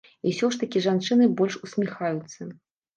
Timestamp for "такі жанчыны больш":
0.61-1.61